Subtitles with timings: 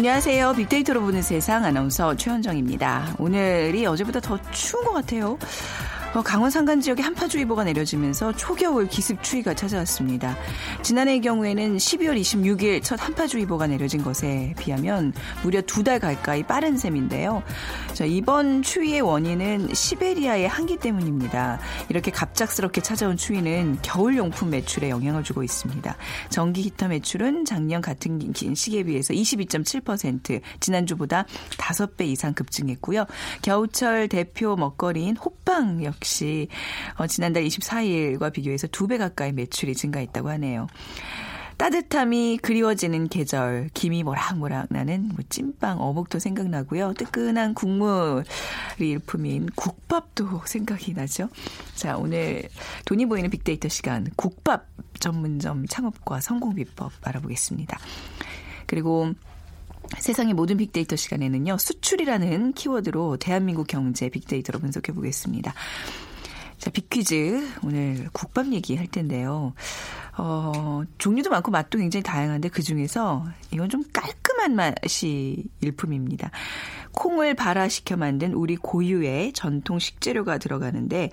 [0.00, 0.54] 안녕하세요.
[0.54, 3.16] 빅데이터로 보는 세상 아나운서 최현정입니다.
[3.18, 5.36] 오늘이 어제보다 더 추운 것 같아요.
[6.12, 10.36] 어, 강원 산간 지역에 한파주의보가 내려지면서 초겨울 기습 추위가 찾아왔습니다.
[10.82, 17.42] 지난해의 경우에는 12월 26일 첫 한파주의보가 내려진 것에 비하면 무려 두 달 가까이 빠른 셈인데요.
[17.94, 21.58] 자, 이번 추위의 원인은 시베리아의 한기 때문입니다.
[21.88, 25.96] 이렇게 갑작스럽게 찾아온 추위는 겨울 용품 매출에 영향을 주고 있습니다.
[26.28, 28.20] 전기 히터 매출은 작년 같은
[28.54, 31.24] 시기에 비해서 22.7% 지난주보다
[31.56, 33.06] 5배 이상 급증했고요.
[33.42, 36.48] 겨우철 대표 먹거리인 호빵 역시
[36.96, 40.66] 어, 지난달 24일과 비교해서 두배 가까이 매출이 증가했다고 하네요.
[41.60, 46.94] 따뜻함이 그리워지는 계절, 김이 모락모락 나는 뭐 찐빵, 어묵도 생각나고요.
[46.94, 48.24] 뜨끈한 국물이
[48.78, 51.28] 일품인 국밥도 생각이 나죠.
[51.74, 52.48] 자, 오늘
[52.86, 54.68] 돈이 보이는 빅데이터 시간, 국밥
[55.00, 57.78] 전문점 창업과 성공 비법 알아보겠습니다.
[58.64, 59.12] 그리고
[59.98, 65.52] 세상의 모든 빅데이터 시간에는요, 수출이라는 키워드로 대한민국 경제 빅데이터로 분석해 보겠습니다.
[66.58, 67.42] 자, 빅퀴즈.
[67.62, 69.54] 오늘 국밥 얘기 할 텐데요.
[70.16, 76.30] 어, 종류도 많고 맛도 굉장히 다양한데 그 중에서 이건 좀 깔끔한 맛이 일품입니다.
[76.92, 81.10] 콩을 발화시켜 만든 우리 고유의 전통 식재료가 들어가는데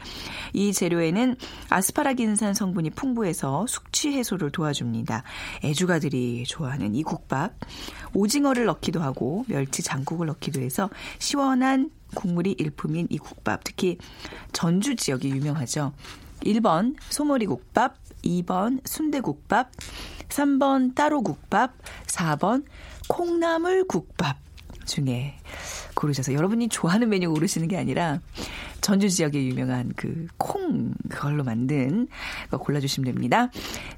[0.54, 1.36] 이 재료에는
[1.70, 5.24] 아스파라긴산 성분이 풍부해서 숙취 해소를 도와줍니다.
[5.64, 7.54] 애주가들이 좋아하는 이 국밥
[8.14, 10.90] 오징어를 넣기도 하고 멸치 장국을 넣기도 해서
[11.20, 13.98] 시원한 국물이 일품인 이 국밥 특히
[14.54, 15.94] 전주 지역이 유명하죠.
[16.42, 17.96] 1번 소머리 국밥,
[18.28, 19.72] 2번 순대국밥,
[20.30, 21.74] 3번 따로국밥,
[22.06, 22.66] 4번
[23.08, 24.38] 콩나물국밥
[24.86, 25.36] 중에
[25.96, 28.20] 고르셔서 여러분이 좋아하는 메뉴 고르시는 게 아니라
[28.82, 30.28] 전주 지역에 유명한 그
[30.68, 32.08] 콩 그걸로 만든
[32.50, 33.50] 거 골라주시면 됩니다.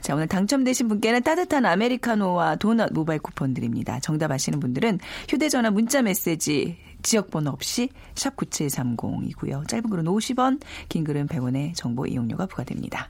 [0.01, 4.00] 자 오늘 당첨되신 분께는 따뜻한 아메리카노와 도넛 모바일 쿠폰 드립니다.
[4.01, 9.67] 정답 아시는 분들은 휴대전화 문자 메시지 지역번호 없이 샵 9730이고요.
[9.67, 13.09] 짧은 글은 50원, 긴 글은 100원의 정보 이용료가 부과됩니다.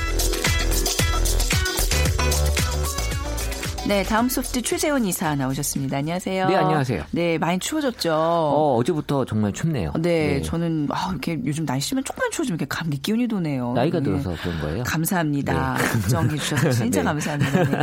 [3.91, 5.97] 네, 다음 소프트 최재원 이사 나오셨습니다.
[5.97, 6.47] 안녕하세요.
[6.47, 7.03] 네, 안녕하세요.
[7.11, 8.13] 네, 많이 추워졌죠.
[8.13, 9.91] 어, 어제부터 정말 춥네요.
[9.99, 10.41] 네, 네.
[10.41, 13.73] 저는 아, 이렇게 요즘 날씨면 조금만 추워지면 이렇게 감기 기운이 도네요.
[13.73, 14.05] 나이가 네.
[14.05, 14.83] 들어서 그런 거예요?
[14.85, 15.75] 감사합니다.
[15.77, 15.83] 네.
[15.83, 17.03] 걱정해 주셔서 진짜 네.
[17.03, 17.63] 감사합니다.
[17.65, 17.79] 네.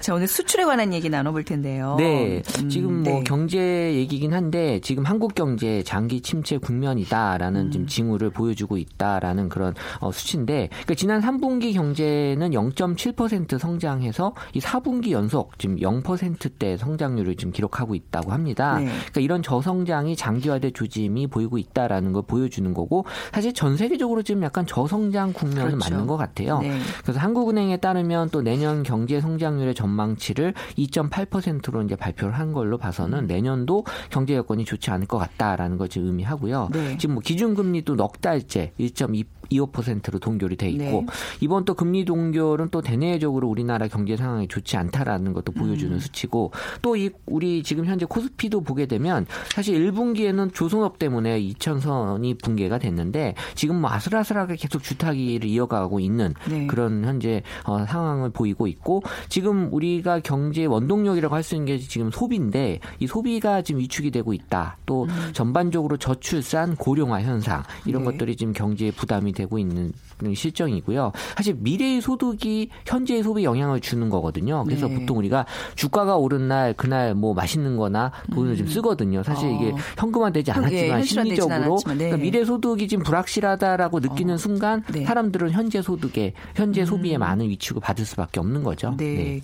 [0.00, 1.94] 자, 오늘 수출에 관한 얘기 나눠볼 텐데요.
[2.00, 3.24] 네, 음, 지금 뭐 네.
[3.24, 7.70] 경제 얘기긴 한데 지금 한국 경제 장기 침체 국면이다라는 음.
[7.70, 15.12] 지금 징후를 보여주고 있다라는 그런 어, 수치인데, 그러니까 지난 3분기 경제는 0.7% 성장해서 이 4분기
[15.12, 18.78] 연속 지금 0%대 성장률을 지금 기록하고 있다고 합니다.
[18.78, 18.86] 네.
[18.86, 24.66] 그러니까 이런 저성장이 장기화될 조짐이 보이고 있다라는 걸 보여주는 거고, 사실 전 세계적으로 지금 약간
[24.66, 25.90] 저성장 국면은 그렇죠.
[25.90, 26.58] 맞는 것 같아요.
[26.60, 26.78] 네.
[27.02, 33.84] 그래서 한국은행에 따르면 또 내년 경제 성장률의 전망치를 2.8%로 이제 발표를 한 걸로 봐서는 내년도
[34.10, 36.70] 경제 여건이 좋지 않을 것 같다라는 걸 지금 의미하고요.
[36.72, 36.96] 네.
[36.98, 41.06] 지금 뭐 기준금리도 넉 달째 1.2 25%로 동결이 돼 있고 네.
[41.40, 45.98] 이번 또 금리 동결은 또 대내적으로 우리나라 경제 상황이 좋지 않다라는 것도 보여주는 음.
[45.98, 52.78] 수치고 또 이 우리 지금 현재 코스피도 보게 되면 사실 1분기에는 조선업 때문에 2천선이 붕괴가
[52.78, 56.66] 됐는데 지금 뭐 아슬아슬하게 계속 주타기를 이어가고 있는 네.
[56.66, 62.10] 그런 현재 어, 상황을 보이고 있고 지금 우리가 경제 원동력이라고 할 수 있는 게 지금
[62.10, 64.78] 소비인데 이 소비가 지금 위축이 되고 있다.
[64.86, 68.12] 또 전반적으로 저출산 고령화 현상 이런 네.
[68.12, 69.92] 것들이 지금 경제에 부담이 되고 있는
[70.34, 71.12] 실정이고요.
[71.36, 74.64] 사실 미래의 소득이 현재의 소비에 영향을 주는 거거든요.
[74.64, 74.94] 그래서 네.
[74.98, 75.44] 보통 우리가
[75.74, 79.22] 주가가 오른 날 그날 뭐 맛있는 거나 돈을 좀 쓰거든요.
[79.22, 79.76] 사실 이게 어.
[79.98, 82.04] 현금화되지 현- 예, 않았지만 심리적으로 않았지만, 네.
[82.10, 84.38] 그러니까 미래 소득이 지금 불확실하다라고 느끼는 어.
[84.38, 85.04] 순간 네.
[85.04, 88.94] 사람들은 현재 소득에 현재 소비에 많은 위축을 받을 수밖에 없는 거죠.
[88.96, 89.40] 네.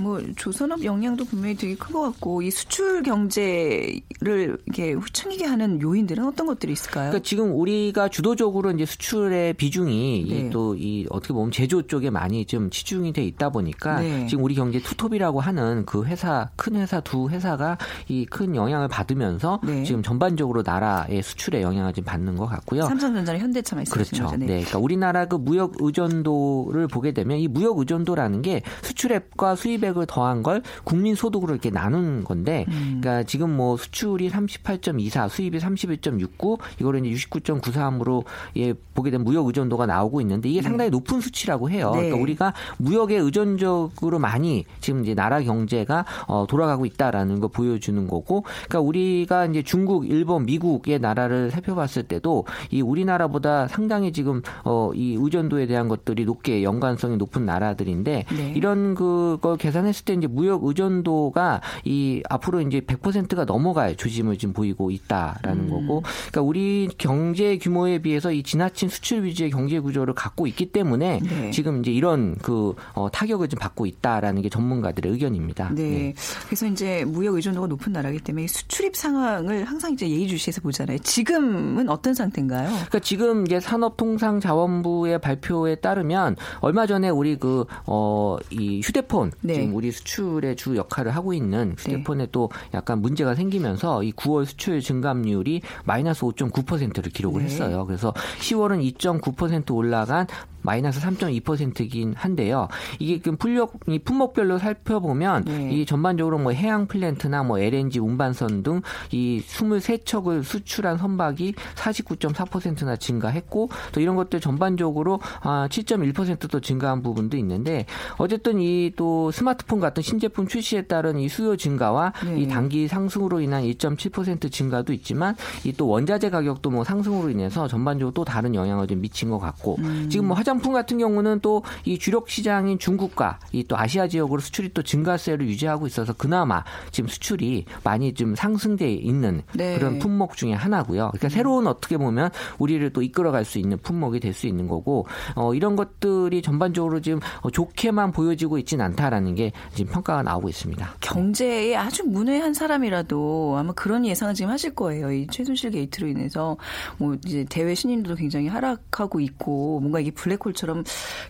[0.00, 6.24] 뭐 조선업 영향도 분명히 되게 큰 것 같고 이 수출 경제를 이렇게 후청이게 하는 요인들은
[6.26, 7.10] 어떤 것들이 있을까요?
[7.10, 10.50] 그러니까 지금 우리가 주도적으로 이제 수출 의 비중이 네.
[10.50, 14.26] 또이 어떻게 보면 제조 쪽에 많이 좀 치중이 돼 있다 보니까 네.
[14.26, 19.60] 지금 우리 경제 투톱이라고 하는 그 회사 큰 회사 두 회사가 이 큰 영향을 받으면서
[19.62, 19.84] 네.
[19.84, 22.82] 지금 전반적으로 나라의 수출에 영향을 좀 받는 것 같고요.
[22.84, 24.24] 삼성전자랑 현대차만 있으시는 그렇죠.
[24.24, 24.36] 거죠.
[24.38, 24.46] 네.
[24.46, 30.62] 그러니까 우리나라 그 무역 의존도를 보게 되면 이 무역 의존도라는 게 수출액과 수입액을 더한 걸
[30.84, 33.00] 국민 소득으로 이렇게 나눈 건데, 음.
[33.02, 38.24] 그러니까 지금 뭐 수출이 38.24, 수입이 31.69, 이거를 이제 69.93으로
[38.56, 41.90] 예 보게 되면 무역 의존도가 나오고 있는데 이게 상당히 높은 수치라고 해요.
[41.94, 42.02] 네.
[42.02, 48.42] 그러니까 우리가 무역에 의존적으로 많이 지금 이제 나라 경제가 어, 돌아가고 있다라는 거 보여주는 거고,
[48.42, 55.16] 그러니까 우리가 이제 중국, 일본, 미국의 나라를 살펴봤을 때도 이 우리나라보다 상당히 지금 어, 이
[55.18, 58.52] 의존도에 대한 것들이 높게 연관성이 높은 나라들인데 네.
[58.56, 64.90] 이런 그걸 계산했을 때 이제 무역 의존도가 이 앞으로 이제 100%가 넘어갈 조짐을 지금 보이고
[64.90, 65.70] 있다라는 음.
[65.70, 71.20] 거고, 그러니까 우리 경제 규모에 비해서 이 지나친 수출 위주의 경제 구조를 갖고 있기 때문에
[71.20, 71.50] 네.
[71.50, 75.70] 지금 이제 이런 그 어, 타격을 좀 받고 있다라는 게 전문가들의 의견입니다.
[75.74, 76.14] 네.
[76.46, 80.98] 그래서 이제 무역 의존도가 높은 나라이기 때문에 이 수출입 상황을 항상 이제 예의주시해서 보잖아요.
[80.98, 82.68] 지금은 어떤 상태인가요?
[82.68, 89.54] 그러니까 지금 이제 산업통상자원부의 발표에 따르면 얼마 전에 우리 그 어 이 휴대폰 네.
[89.54, 94.80] 지금 우리 수출의 주 역할을 하고 있는 휴대폰에 또 약간 문제가 생기면서 이 9월 수출
[94.80, 97.46] 증감률이 마이너스 5.9%를 기록을 네.
[97.46, 97.84] 했어요.
[97.86, 100.26] 그래서 10월은 2.9% 올라간
[100.62, 102.68] 마이너스 3.2%이긴 한데요.
[102.98, 105.70] 이게 그 풀력 이 품목별로 살펴보면 네.
[105.72, 113.68] 이 전반적으로 뭐 해양 플랜트나 뭐 LNG 운반선 등 이 23척을 수출한 선박이 49.4%나 증가했고
[113.92, 117.86] 또 이런 것들 전반적으로 아 7.1%도 증가한 부분도 있는데
[118.18, 122.40] 어쨌든 이 또 스마트폰 같은 신제품 출시에 따른 이 수요 증가와 네.
[122.40, 128.12] 이 단기 상승으로 인한 1.7% 증가도 있지만 이 또 원자재 가격도 뭐 상승으로 인해서 전반적으로
[128.12, 130.08] 또 다른 영향을 좀 미친 것 같고 음.
[130.10, 134.40] 지금 뭐 화장 품 같은 경우는 또 이 주력 시장인 중국과 이 또 아시아 지역으로
[134.40, 139.78] 수출이 또 증가세를 유지하고 있어서 그나마 지금 수출이 많이 좀 상승돼 있는 네.
[139.78, 141.10] 그런 품목 중에 하나고요.
[141.12, 145.06] 그러니까 새로운 어떻게 보면 우리를 또 이끌어갈 수 있는 품목이 될 수 있는 거고
[145.36, 150.94] 어, 이런 것들이 전반적으로 지금 어, 좋게만 보여지고 있진 않다라는 게 지금 평가가 나오고 있습니다.
[151.00, 155.12] 경제에 아주 문외한 사람이라도 아마 그런 예상을 지금 하실 거예요.
[155.12, 156.56] 이 최순실 게이트로 인해서
[156.98, 160.84] 뭐 이제 대외 신인도도 굉장히 하락하고 있고 뭔가 이게 블랙 홀처럼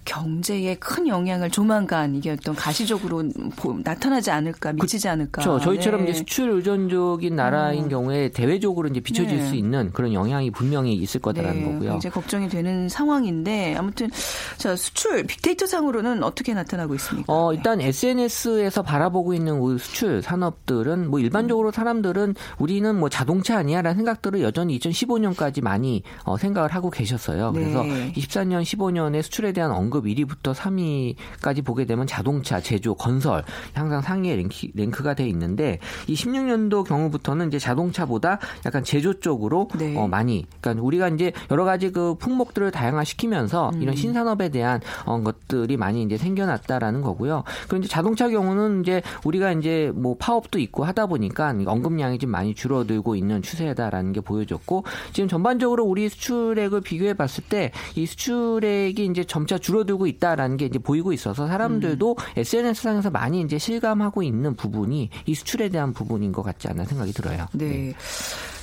[0.04, 3.22] 경제에 큰 영향을 조만간 이게 어떤 가시적으로
[3.56, 5.42] 보- 나타나지 않을까 미치지 않을까.
[5.42, 5.64] 그렇죠.
[5.64, 6.10] 저희처럼 네.
[6.10, 9.46] 이제 수출 의존적인 나라인 경우에 대외적으로 이제 비춰질 네.
[9.48, 11.90] 수 있는 그런 영향이 분명히 있을 거다라는 네, 거고요.
[11.92, 14.10] 굉장히 걱정이 되는 상황인데 아무튼
[14.56, 17.32] 자 소셜 빅데이터 상으로는 어떻게 나타나고 있습니까?
[17.32, 17.56] 어, 네.
[17.56, 21.72] 일단 SNS에서 바라보고 있는 우리 수출 산업들은 뭐 일반적으로 음.
[21.72, 27.52] 사람들은 우리는 뭐 자동차 아니야라는 생각들을 여전히 2015년까지 많이 어, 생각을 하고 계셨어요.
[27.52, 28.12] 그래서 네.
[28.16, 33.42] 24년, 15년 에 수출에 대한 언급 1위부터 3위까지 보게 되면 자동차, 제조, 건설
[33.74, 39.68] 항상 상위에 랭크, 랭크 가 돼 있는데 이 16년도 경우부터는 이제 자동차보다 약간 제조 쪽으로
[39.78, 39.96] 네.
[39.96, 43.82] 어, 많이 그러니까 우리가 이제 여러 가지 그 품목들을 다양화시키면서 음.
[43.82, 47.44] 이런 신산업에 대한 어, 것들이 많이 이제 생겨났다라는 거고요.
[47.76, 53.16] 이제 자동차 경우는 이제 우리가 이제 뭐 파업도 있고 하다 보니까 언급량이 좀 많이 줄어들고
[53.16, 59.24] 있는 추세다라는 게 보여졌고 지금 전반적으로 우리 수출액을 비교해 봤을 때 이 수출액 이 이제
[59.24, 62.24] 점차 줄어들고 있다라는 게 이제 보이고 있어서 사람들도 음.
[62.36, 67.46] SNS상에서 많이 이제 실감하고 있는 부분이 이 수출에 대한 부분인 것 같지 않나 생각이 들어요.
[67.52, 67.94] 네.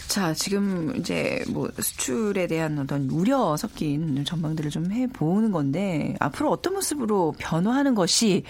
[0.10, 6.74] 자, 지금 이제 뭐 수출에 대한 어떤 우려 섞인 전망들을 좀 해보는 건데, 앞으로 어떤
[6.74, 8.44] 모습으로 변화하는 것이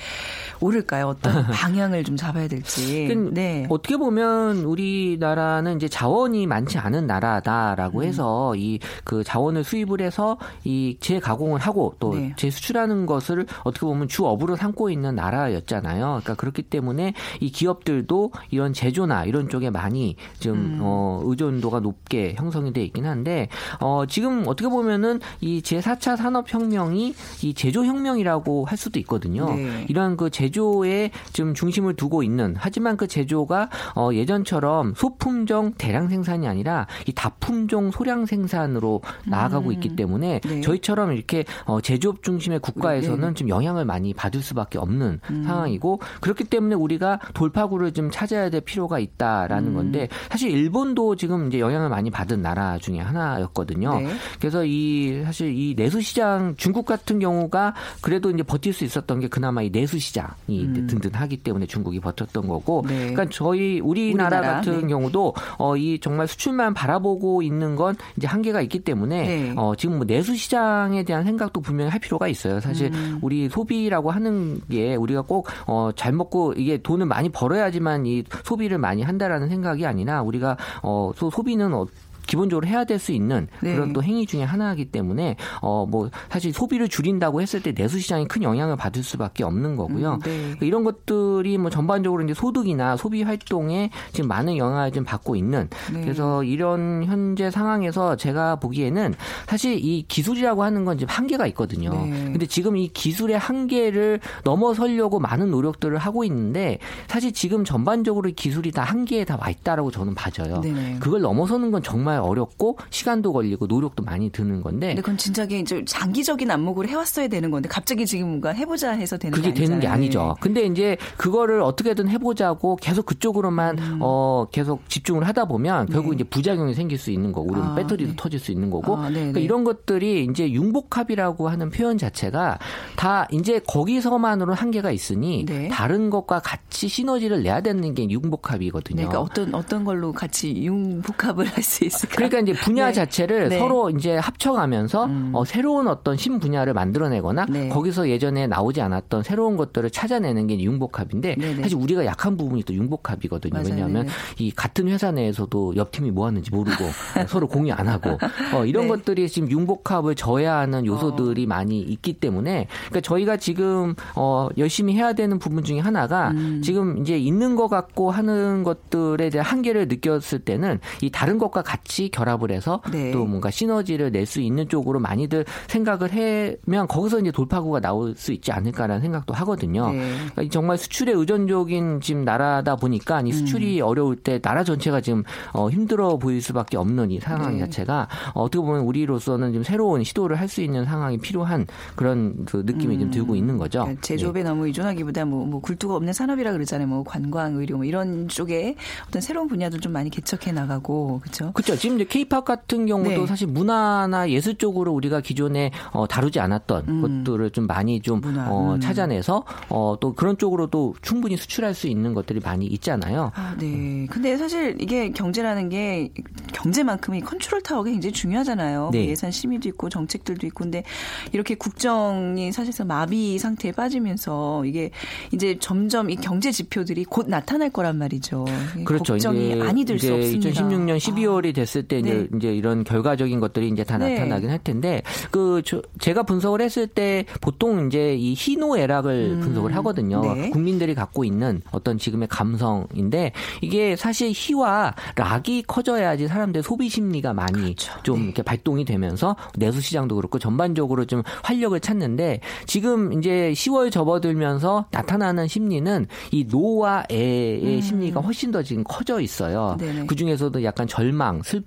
[0.59, 1.09] 옳을까요?
[1.09, 3.15] 어떤 방향을 좀 잡아야 될지.
[3.31, 3.67] 네.
[3.69, 7.07] 어떻게 보면 우리나라는 이제 자원이 많지 않은 음.
[7.07, 12.33] 나라다라고 해서 이 그 자원을 수입을 해서 이 재가공을 하고 또 네.
[12.37, 16.05] 재수출하는 것을 어떻게 보면 주업으로 삼고 있는 나라였잖아요.
[16.05, 20.79] 그러니까 그렇기 때문에 이 기업들도 이런 제조나 이런 쪽에 많이 좀 음.
[20.81, 27.13] 어, 의존 연도가 높게 형성이 돼 있긴 한데 어 지금 어떻게 보면은 이 제4차 산업혁명이
[27.43, 29.53] 이 제조혁명이라고 할 수도 있거든요.
[29.53, 29.85] 네.
[29.89, 36.47] 이런 그 제조에 좀 중심을 두고 있는 하지만 그 제조가 어 예전처럼 소품종 대량 생산이
[36.47, 40.61] 아니라 이 다품종 소량 생산으로 나아가고 있기 때문에 네.
[40.61, 46.75] 저희처럼 이렇게 어 제조업 중심의 국가에서는 좀 영향을 많이 받을 수밖에 없는 상황이고 그렇기 때문에
[46.75, 52.41] 우리가 돌파구를 좀 찾아야 될 필요가 있다라는 건데 사실 일본도 지금 이제 영향을 많이 받은
[52.41, 53.99] 나라 중에 하나였거든요.
[53.99, 54.07] 네.
[54.39, 59.27] 그래서 이 사실 이 내수 시장 중국 같은 경우가 그래도 이제 버틸 수 있었던 게
[59.27, 62.81] 그나마 이 내수 시장이 이제 든든하기 때문에 중국이 버텼던 거고.
[62.81, 62.87] 음.
[62.87, 62.97] 네.
[62.99, 64.87] 그러니까 저희 우리나라, 우리나라, 같은 네.
[64.87, 69.53] 경우도 어 이 정말 수출만 바라보고 있는 건 이제 한계가 있기 때문에 네.
[69.55, 72.59] 어 지금 뭐 내수 시장에 대한 생각도 분명히 할 필요가 있어요.
[72.59, 73.19] 사실 음.
[73.21, 79.49] 우리 소비라고 하는 게 우리가 꼭어잘 먹고 이게 돈을 많이 벌어야지만 이 소비를 많이 한다라는
[79.49, 81.85] 생각이 아니라 우리가 어 소, 소비는 어,
[82.29, 83.73] 기본적으로 해야 될 수 있는 네.
[83.73, 88.27] 그런 또 행위 중에 하나이기 때문에 어 뭐 사실 소비를 줄인다고 했을 때 내수 시장이
[88.27, 90.13] 큰 영향을 받을 수밖에 없는 거고요.
[90.15, 90.37] 음, 네.
[90.39, 95.69] 그러니까 이런 것들이 뭐 전반적으로 이제 소득이나 소비 활동에 지금 많은 영향을 좀 받고 있는
[95.93, 96.01] 네.
[96.01, 99.13] 그래서 이런 현재 상황에서 제가 보기에는
[99.47, 101.91] 사실 이 기술이라고 하는 건 지금 한계가 있거든요.
[101.91, 102.09] 네.
[102.25, 108.71] 근데 지금 이 기술의 한계를 넘어서려고 많은 노력들을 하고 있는데 사실 지금 전반적으로 이 기술이
[108.71, 110.61] 다 한계에 다 와 있다라고 저는 봐져요.
[110.99, 115.83] 그걸 넘어서는 건 정말 어렵고 시간도 걸리고 노력도 많이 드는 건데 근데 그건 진작에 이제
[115.85, 119.87] 장기적인 안목으로 해왔어야 되는 건데 갑자기 지금 뭔가 해보자 해서 되는 그게 게 되는 게.
[119.87, 120.35] 아니죠.
[120.39, 123.99] 근데 이제 그거를 어떻게든 해보자고 계속 그쪽으로만 음.
[124.01, 127.61] 어 계속 집중을 하다 보면 결국 이제 부작용이 생길 수 있는 거고, 네.
[127.61, 128.15] 아, 배터리도 네.
[128.17, 129.45] 터질 수 있는 거고, 아, 네, 그러니까 네.
[129.45, 132.59] 이런 것들이 이제 융복합이라고 하는 표현 자체가
[132.95, 135.67] 다 이제 거기서만으로 한계가 있으니 네.
[135.69, 138.95] 다른 것과 같이 시너지를 내야 되는 게 융복합이거든요.
[138.95, 142.08] 네, 그러니까 어떤 어떤 걸로 같이 융복합을 할 수 있을까?
[142.15, 142.93] 그러니까 이제 분야 네.
[142.93, 143.59] 자체를 네.
[143.59, 147.69] 서로 이제 합쳐가면서 어, 새로운 어떤 신 분야를 만들어내거나 네.
[147.69, 151.61] 거기서 예전에 나오지 않았던 새로운 것들을 찾아내는 게 융복합인데 네네.
[151.63, 153.53] 사실 우리가 약한 부분이 또 융복합이거든요.
[153.53, 153.67] 맞아요.
[153.69, 154.15] 왜냐하면 네네.
[154.39, 158.17] 이 같은 회사 내에서도 옆 팀이 뭐 하는지 모르고 어, 서로 공유 안 하고
[158.53, 158.89] 어, 이런 네.
[158.89, 165.39] 것들이 지금 융복합을 저해하는 요소들이 많이 있기 때문에 그러니까 저희가 지금 어, 열심히 해야 되는
[165.39, 166.61] 부분 중에 하나가 음.
[166.63, 171.98] 지금 이제 있는 것 같고 하는 것들에 대한 한계를 느꼈을 때는 이 다른 것과 같이
[172.07, 173.11] 결합을 해서 네.
[173.11, 178.31] 또 뭔가 시너지를 낼 수 있는 쪽으로 많이들 생각을 해면 거기서 이제 돌파구가 나올 수
[178.31, 179.91] 있지 않을까라는 생각도 하거든요.
[179.91, 179.97] 네.
[180.17, 185.23] 그러니까 이 정말 수출에 의존적인 지금 나라다 보니까 이 수출이 어려울 때 나라 전체가 지금
[185.51, 187.59] 어, 힘들어 보일 수밖에 없는 이 상황 네.
[187.61, 191.65] 자체가 어, 어떻게 보면 우리로서는 좀 새로운 시도를 할 수 있는 상황이 필요한
[191.95, 193.79] 그런 그 느낌이 좀 들고 있는 거죠.
[193.81, 196.87] 그러니까 제조업에 너무 의존하기보다 뭐, 뭐 굴뚝 없는 산업이라 그러잖아요.
[196.87, 198.75] 뭐 관광, 의료 뭐 이런 쪽에
[199.07, 201.51] 어떤 새로운 분야들 좀 많이 개척해 나가고 그렇죠.
[201.53, 201.75] 그렇죠.
[201.79, 203.25] 지금 이제 케이팝 같은 경우도 네.
[203.25, 208.21] 사실 문화나 예술 쪽으로 우리가 기존에 어, 다루지 않았던 것들을 좀 많이 좀 음.
[208.21, 208.79] 문화, 어, 음.
[208.79, 213.31] 찾아내서 어, 또 그런 쪽으로도 충분히 수출할 수 있는 것들이 많이 있잖아요.
[213.33, 214.05] 아, 네.
[214.09, 216.11] 근데 사실 이게 경제라는 게
[216.53, 218.89] 경제만큼이 컨트롤 타워가 굉장히 중요하잖아요.
[218.91, 219.07] 네.
[219.07, 220.83] 예산 심의도 있고 정책들도 있고 근데
[221.31, 224.91] 이렇게 국정이 사실상 마비 상태에 빠지면서 이게
[225.31, 228.45] 이제 점점 이 경제 지표들이 곧 나타날 거란 말이죠.
[228.83, 229.13] 그렇죠.
[229.13, 230.49] 걱정이 이제 아니 들수 없습니다.
[230.49, 232.37] 2016년 12월이 됐을 때 이제, 네.
[232.37, 234.15] 이제 이런 결과적인 것들이 이제 다 네.
[234.15, 240.21] 나타나긴 할 텐데 그 저, 제가 분석을 했을 때 보통 이제 이 희노애락을 분석을 하거든요.
[240.21, 240.41] 음.
[240.41, 240.49] 네.
[240.49, 247.61] 국민들이 갖고 있는 어떤 지금의 감성인데 이게 사실 희와 락이 커져야지 사람들의 소비 심리가 많이
[247.61, 247.93] 그렇죠.
[248.03, 248.25] 좀 네.
[248.25, 255.47] 이렇게 발동이 되면서 내수 시장도 그렇고 전반적으로 좀 활력을 찾는데 지금 이제 10월 접어들면서 나타나는
[255.47, 259.77] 심리는 이 노와 애의 심리가 훨씬 더 지금 커져 있어요.
[259.81, 259.99] 음.
[259.99, 260.07] 음.
[260.07, 261.58] 그 중에서도 약간 절망, 슬픔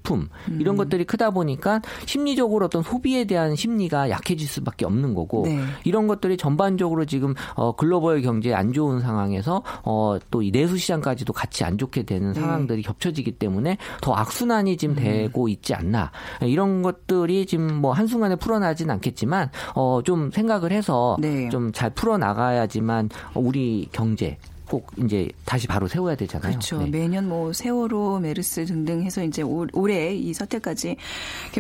[0.59, 5.61] 이런 것들이 크다 보니까 심리적으로 어떤 소비에 대한 심리가 약해질 수밖에 없는 거고 네.
[5.85, 11.33] 이런 것들이 전반적으로 지금 어 글로벌 경제에 안 좋은 상황에서 어 또 이 내수 시장까지도
[11.33, 12.41] 같이 안 좋게 되는 네.
[12.41, 15.03] 상황들이 겹쳐지기 때문에 더 악순환이 지금 음.
[15.03, 21.49] 되고 있지 않나 이런 것들이 지금 뭐 한순간에 풀어나진 않겠지만 어 좀 생각을 해서 네.
[21.49, 24.37] 좀잘 풀어 나가야지만 우리 경제
[24.73, 26.49] 꼭 이제 다시 바로 세워야 되잖아요.
[26.53, 26.79] 그렇죠.
[26.79, 26.89] 네.
[26.89, 30.97] 매년 뭐 세월호, 메르스 등등 해서 이제 올- 올해 이 사태까지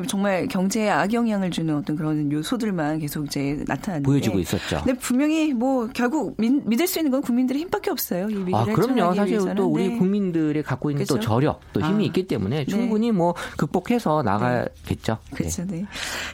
[0.08, 4.80] 정말 경제에 악영향을 주는 어떤 그런 요소들만 계속 이제 나타나는데 보여주고 있었죠.
[4.82, 8.30] 근데 분명히 뭐 결국 믿, 믿을 수 있는 건 국민들의 힘밖에 없어요.
[8.30, 9.14] 이 위기를 아, 그럼요.
[9.14, 9.56] 사실 위해서는.
[9.56, 9.98] 또 우리 네.
[9.98, 11.26] 국민들이 갖고 있는 또 그죠?
[11.28, 12.06] 저력, 또 힘이 아.
[12.06, 12.64] 있기 때문에 네.
[12.64, 15.18] 충분히 뭐 극복해서 나가겠죠.
[15.32, 15.36] 네.
[15.36, 15.66] 그렇죠.
[15.66, 15.84] 네.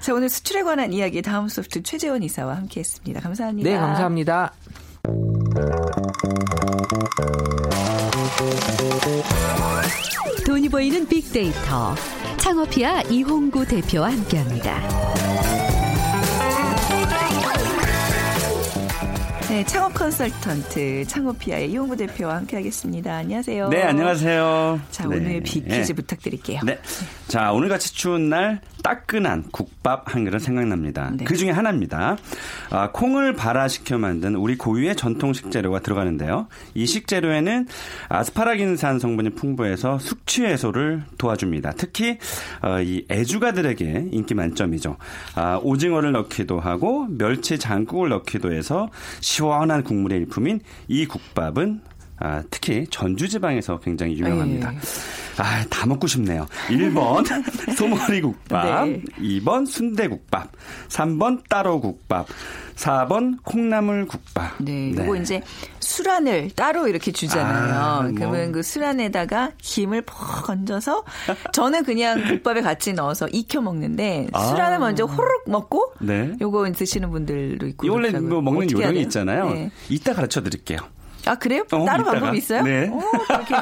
[0.00, 3.20] 자, 오늘 수출에 관한 이야기 다음 소프트 최재원 이사와 함께 했습니다.
[3.20, 3.68] 감사합니다.
[3.68, 4.52] 네, 감사합니다.
[10.78, 11.92] 보이는 빅데이터
[12.36, 14.80] 창업피아 이홍구 대표와 함께합니다.
[19.48, 23.12] 네, 창업 컨설턴트 창업피아의 이홍구 대표와 함께하겠습니다.
[23.12, 23.70] 안녕하세요.
[23.70, 24.80] 네, 안녕하세요.
[24.92, 25.16] 자, 네.
[25.16, 25.92] 오늘 빅 퀴즈 네.
[25.94, 26.60] 부탁드릴게요.
[26.64, 26.78] 네.
[27.28, 31.12] 자, 오늘같이 추운 날 따끈한 국밥 한 그릇 생각납니다.
[31.14, 31.26] 네.
[31.26, 32.16] 그 중에 하나입니다.
[32.70, 36.48] 아, 콩을 발화시켜 만든 우리 고유의 전통 식재료가 들어가는데요.
[36.72, 37.66] 이 식재료에는
[38.08, 41.72] 아스파라긴산 성분이 풍부해서 숙취 해소를 도와줍니다.
[41.76, 42.16] 특히
[42.62, 44.96] 어, 이 애주가들에게 인기 만점이죠.
[45.34, 48.88] 아, 오징어를 넣기도 하고 멸치 장국을 넣기도 해서
[49.20, 51.82] 시원한 국물의 일품인 이 국밥은
[52.20, 54.74] 아, 특히 전주 지방에서 굉장히 유명합니다.
[54.74, 54.78] 예.
[55.38, 56.46] 아, 다 먹고 싶네요.
[56.68, 57.24] 1번
[57.76, 59.02] 소머리 국밥, 네.
[59.20, 60.50] 2번 순대국밥,
[60.88, 62.26] 3번 따로국밥,
[62.74, 64.56] 4번 콩나물 국밥.
[64.58, 65.40] 네, 이거 이제
[65.78, 67.74] 술안을 따로 이렇게 주잖아요.
[67.74, 68.12] 아, 뭐.
[68.16, 71.04] 그러면 그 술안에다가 김을 퍽 얹어서
[71.52, 74.44] 저는 그냥 국밥에 같이 넣어서 익혀 먹는데 아.
[74.44, 76.32] 술안을 먼저 호로록 먹고 네.
[76.40, 78.10] 요거 드시는 분들도 있고 이 원래.
[78.10, 79.00] 뭐 먹는 요령이?
[79.02, 79.50] 있잖아요.
[79.50, 79.70] 네.
[79.88, 80.78] 이따 가르쳐 드릴게요.
[81.28, 81.64] 아 그래요?
[81.72, 82.12] 어, 따로 이따가.
[82.18, 82.62] 방법이 있어요?
[82.62, 82.88] 네.
[82.88, 83.54] 오, 그렇게.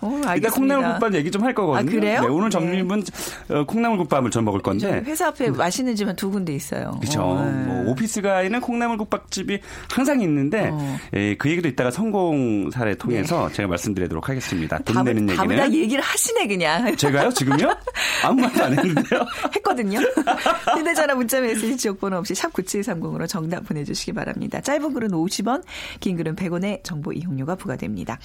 [0.00, 0.50] 오, 알겠습니다.
[0.50, 1.90] 콩나물국밥 얘기 좀 할 거거든요.
[1.90, 2.20] 아, 그래요?
[2.20, 2.50] 네, 오늘 네.
[2.50, 3.02] 점심은
[3.50, 5.02] 어, 콩나물국밥을 좀 먹을 건데.
[5.04, 6.92] 회사 앞에 맛있는 집한두 군데 있어요.
[7.00, 7.20] 그렇죠.
[7.22, 7.50] 어, 네.
[7.64, 9.58] 뭐 오피스가에는 콩나물국밥집이
[9.90, 10.96] 항상 있는데 어.
[11.14, 14.78] 예, 그 얘기도 이따가 성공 사례 통해서 제가 말씀드리도록 하겠습니다.
[14.78, 16.94] 돈 답을, 내는 얘기는 다 얘기를 하시네 그냥.
[16.96, 17.74] 제가요 지금요
[18.24, 19.26] 아무 말도 안 했는데요.
[19.56, 19.98] 했거든요.
[20.76, 24.60] 휴대전화 문자 메시지 지역번호 없이 샵 9730으로 정답 보내주시기 바랍니다.
[24.60, 25.62] 짧은 글은 50원,
[25.98, 28.18] 긴 글은 100원의 정보 이용료가 부과됩니다.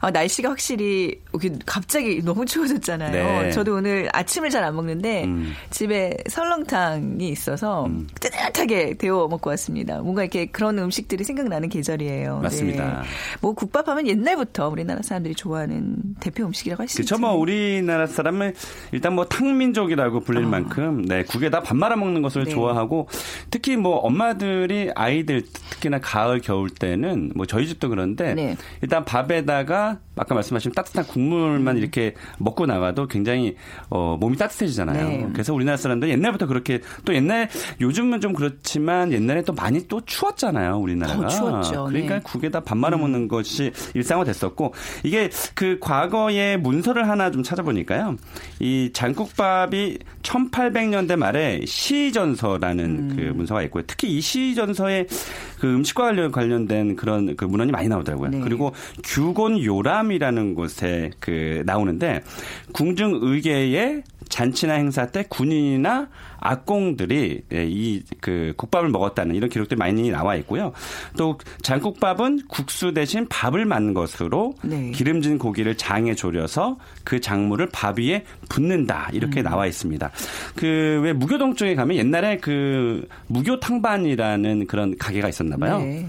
[0.00, 1.20] 아, 날씨가 확실히
[1.66, 3.42] 갑자기 너무 추워졌잖아요.
[3.42, 3.50] 네.
[3.52, 5.52] 저도 오늘 아침을 잘 안 먹는데 음.
[5.70, 7.88] 집에 설렁탕이 있어서
[8.20, 9.98] 뜨뜻하게 데워 먹고 왔습니다.
[10.00, 12.38] 뭔가 이렇게 그런 음식들이 생각나는 계절이에요.
[12.40, 13.02] 맞습니다.
[13.02, 13.08] 네.
[13.40, 17.16] 뭐 국밥하면 옛날부터 우리나라 사람들이 좋아하는 대표 음식이라고 할 수 있죠.
[17.16, 17.20] 그렇죠.
[17.20, 18.54] 뭐 우리나라 사람은
[18.92, 20.48] 일단 뭐 탕민족이라고 불릴 어.
[20.48, 22.50] 만큼 네 국에다 밥 말아 먹는 것을 네.
[22.50, 23.08] 좋아하고
[23.50, 28.56] 특히 뭐 엄마들이 아이들 특히나 가을 겨울 때는 뭐 저희 집도 그런 데 네.
[28.82, 31.80] 일단 밥에다가 아까 말씀하신 따뜻한 국물만 음.
[31.80, 33.56] 이렇게 먹고 나가도 굉장히
[33.90, 35.08] 어 몸이 따뜻해지잖아요.
[35.08, 35.28] 네.
[35.32, 37.48] 그래서 우리나라 사람들 옛날부터 그렇게 또 옛날
[37.80, 40.78] 요즘은 좀 그렇지만 옛날에 또 많이 또 추웠잖아요.
[40.78, 41.22] 우리나라가.
[41.22, 41.84] 더 추웠죠.
[41.84, 42.20] 그러니까 네.
[42.22, 44.74] 국에다 밥 말아 먹는 것이 일상화됐었고
[45.04, 48.16] 이게 그 과거의 문서를 하나 좀 찾아보니까요.
[48.60, 53.12] 이 장국밥이 1800년대 말에 시전서라는 음.
[53.16, 53.84] 그 문서가 있고요.
[53.86, 55.06] 특히 이 시전서에
[55.58, 58.30] 그 음식과 관련 관련된 그런 그 문헌이 많이 나오더라고요.
[58.30, 58.40] 네.
[58.40, 58.72] 그리고
[59.04, 62.22] 규곤 요람이라는 곳에 그 나오는데
[62.72, 66.08] 궁중 의계의 잔치나 행사 때 군인이나
[66.40, 70.72] 악공들이 예, 이그 국밥을 먹었다는 이런 기록들이 많이 나와 있고요.
[71.16, 74.92] 또 장국밥은 국수 대신 밥을 만 것으로 네.
[74.92, 80.10] 기름진 고기를 장에 졸여서 그 작물을 밥 위에 붓는다 이렇게 나와 있습니다.
[80.56, 85.78] 그 왜 무교동 쪽에 가면 옛날에 그 무교탕반이라는 그런 가게가 있었나 봐요.
[85.78, 86.06] 네.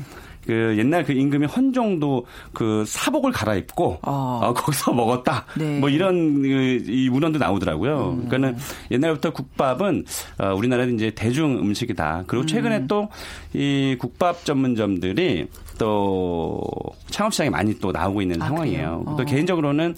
[0.50, 4.40] 그 옛날 그 임금이 헌정도 그 사복을 갈아입고 어.
[4.42, 5.46] 어, 거기서 먹었다.
[5.56, 5.64] 네.
[5.64, 5.80] 음.
[5.80, 8.16] 뭐 이런 그, 이 문헌도 나오더라고요.
[8.16, 8.58] 그러니까는
[8.90, 10.06] 옛날부터 국밥은
[10.40, 12.24] 어, 우리나라의 이제 대중 음식이다.
[12.26, 12.88] 그리고 최근에 음.
[12.88, 15.46] 또이 국밥 전문점들이
[15.80, 16.62] 또
[17.10, 19.02] 창업 시장에 많이 또 나오고 있는 아, 상황이에요.
[19.04, 19.16] 그래요?
[19.18, 19.26] 또 어.
[19.26, 19.96] 개인적으로는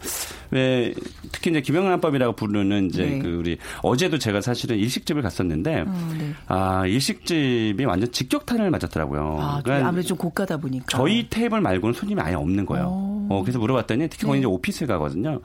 [0.52, 0.94] 왜
[1.32, 3.20] 특히 이제 김영란법이라고 부르는 이제 네.
[3.20, 6.34] 그 우리 어제도 제가 사실은 일식집을 갔었는데 어, 네.
[6.48, 9.38] 아 일식집이 완전 직격탄을 맞았더라고요.
[9.41, 9.62] 아.
[9.63, 10.86] 그러니까 아무래도 좀 고가다 보니까.
[10.88, 12.88] 저희 테이블 말고는 손님이 아예 없는 거예요.
[12.89, 13.11] 어.
[13.32, 14.39] 어, 그래서 물어봤더니 특히 거기 네.
[14.39, 15.41] 이제 오피스 가거든요.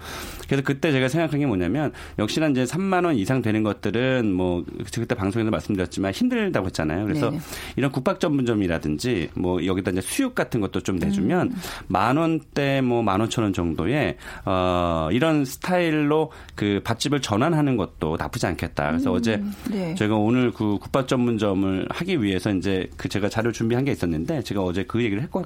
[0.46, 5.14] 그래서 그때 제가 생각한 게 뭐냐면 역시나 이제 3만 원 이상 되는 것들은 뭐 그때
[5.14, 7.04] 방송에서 말씀드렸지만 힘들다고 했잖아요.
[7.04, 7.38] 그래서 네.
[7.76, 11.54] 이런 국밥 전문점이라든지 뭐 여기다 이제 수육 같은 것도 좀 내주면
[11.88, 18.46] 만 원대 뭐 만 오천 원 정도에 어 이런 스타일로 그 밥집을 전환하는 것도 나쁘지
[18.46, 18.90] 않겠다.
[18.90, 19.94] 그래서 어제 네.
[19.94, 24.62] 제가 오늘 그 국밥 전문점을 하기 위해서 이제 그 제가 자료를 준비한 게 있었는데 제가
[24.62, 25.44] 어제 그 얘기를 했거,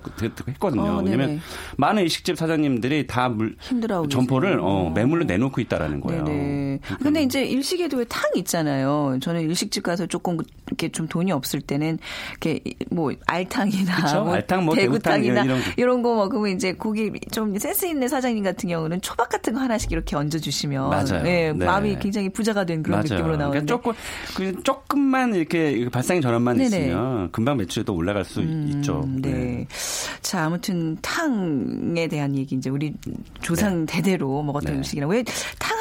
[0.49, 0.83] 했거든요.
[0.83, 1.17] 어, 네네.
[1.17, 1.41] 왜냐면
[1.77, 4.65] 많은 일식집 사장님들이 다 물, 힘들어하고 점포를 계세요.
[4.65, 6.25] 어, 매물로 내놓고 있다라는 거예요.
[6.25, 6.79] 네네.
[6.83, 9.19] 그러니까 근데 이제 일식에도 왜 탕 있잖아요.
[9.21, 11.99] 저는 일식집 가서 조금 이렇게 좀 돈이 없을 때는
[12.31, 14.25] 이렇게 뭐 알탕이나 그쵸?
[14.25, 18.43] 뭐 알탕, 뭐 대구탕이나 대구탕 이런 이런 거 먹으면 이제 고기 좀 센스 있는 사장님
[18.43, 21.23] 같은 경우는 초밥 같은 거 하나씩 이렇게 얹어 주시면 맞아요.
[21.23, 21.65] 네, 네.
[21.65, 23.09] 마음이 굉장히 부자가 된 그런 맞아요.
[23.21, 23.93] 느낌으로 나오는데 그러니까 조금
[24.37, 26.67] 그 조금만 이렇게 발상의 전환만 네네.
[26.79, 29.03] 있으면 금방 매출도 올라갈 수 있죠.
[29.05, 29.67] 음, 네.
[30.23, 32.93] 자, 아무튼 탕에 대한 얘기 이제 우리
[33.41, 34.79] 조상 대대로 먹었던 네.
[34.79, 35.25] 음식이라 왜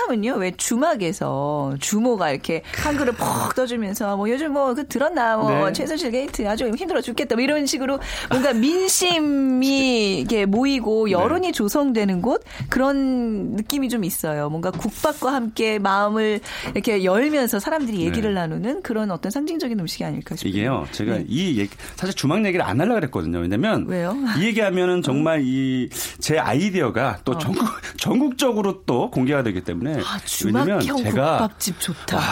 [0.10, 5.68] 호남은요, 왜 주막에서 주모가 이렇게 한 그릇 퍽 떠주면서 뭐 요즘 뭐 그 들었나 뭐
[5.68, 5.74] 네.
[5.74, 12.44] 최순실 게이트 아주 힘들어 죽겠다 뭐 이런 식으로 뭔가 민심이 이게 모이고 여론이 조성되는 곳
[12.70, 14.50] 그런 느낌이 좀 있어요.
[14.50, 16.40] 뭔가 국밥과 함께 마음을
[16.74, 18.42] 이렇게 열면서 사람들이 얘기를 네.
[18.42, 20.50] 나누는 그런 어떤 상징적인 음식이 아닐까 싶어요.
[20.50, 21.26] 이게요, 제가 네.
[21.28, 23.40] 이 얘기, 사실 주막 얘기를 안 하려고 그랬거든요.
[23.40, 23.86] 왜냐면.
[23.88, 24.16] 왜요?
[24.40, 27.66] 이 얘기하면은 정말 이, 제 아이디어가 또 전국,
[27.98, 29.99] 전국적으로 또 공개가 되기 때문에.
[30.00, 30.04] 어.
[30.06, 32.18] 아, 주막형 국밥집 좋다.
[32.18, 32.24] 와,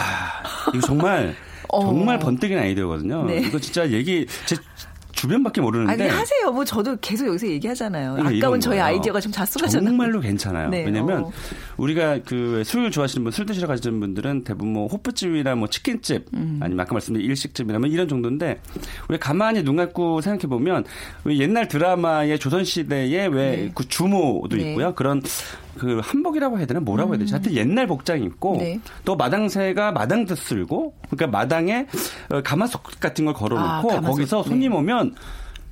[0.74, 1.34] 이거 정말,
[1.68, 1.80] 어.
[1.82, 3.24] 정말 번뜩인 아이디어거든요.
[3.26, 3.40] 네.
[3.40, 4.56] 이거 진짜 얘기, 제
[5.12, 6.04] 주변밖에 모르는데.
[6.04, 6.52] 아니 하세요.
[6.52, 8.18] 뭐 저도 계속 여기서 얘기하잖아요.
[8.20, 8.78] 이런 아까운 저희.
[8.78, 9.88] 아이디어가 좀 자수가잖아요.
[9.90, 10.68] 정말로 괜찮아요.
[10.70, 11.32] 네, 왜냐면 어.
[11.76, 16.60] 우리가 그 술 좋아하시는 분, 술 드시러 가시는 분들은 대부분 뭐 호프집이나 뭐 치킨집 음.
[16.62, 18.60] 아니면 아까 말씀드린 일식집이나 뭐 이런 정도인데
[19.08, 20.84] 우리 가만히 눈 감고 생각해 보면
[21.30, 24.70] 옛날 드라마의 조선 시대에 왜그 주모도 네.
[24.70, 24.94] 있고요.
[24.94, 25.20] 그런
[25.78, 27.32] 그 한복이라고 해야 되나 뭐라고 해야 되지?
[27.32, 28.58] 하여튼 옛날 복장 입고 음.
[28.58, 28.80] 네.
[29.04, 31.86] 또 마당새가 마당도 쓸고 그러니까 마당에
[32.30, 34.00] 어, 가마솥 같은 걸 걸어놓고 아.
[34.00, 34.48] 거기서 네.
[34.48, 35.14] 손님 오면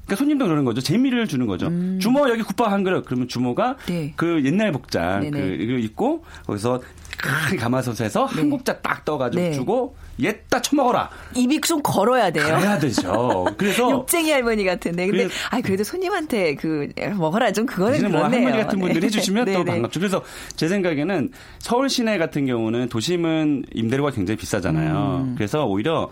[0.06, 0.80] 그러니까 손님도 그러는 거죠.
[0.80, 1.68] 재미를 주는 거죠.
[1.98, 3.04] 주모 여기 국밥 한 그릇.
[3.04, 3.76] 그러면 주모가 음.
[3.86, 4.12] 네.
[4.16, 5.30] 그 옛날 복장.
[5.30, 6.80] 그 이거 입고 거기서
[7.18, 9.52] 큰 가마솥에서 한 국자 딱 떠가지고 네.
[9.52, 11.10] 주고 얘따 처먹어라.
[11.34, 12.44] 입이 좀 걸어야 돼요.
[12.44, 13.46] 그래야 되죠.
[13.56, 15.06] 그래서 욕쟁이 할머니 같은데.
[15.06, 18.40] 근데 아 그래도 손님한테 그 먹어라 좀 그거는 뭐 그렇네요.
[18.44, 19.06] 할머니 같은 분들이 네.
[19.06, 19.64] 해주시면 또 네네.
[19.64, 20.00] 반갑죠.
[20.00, 20.22] 그래서
[20.56, 25.34] 제 생각에는 서울 시내 같은 경우는 도심은 임대료가 굉장히 비싸잖아요.
[25.36, 26.10] 그래서 오히려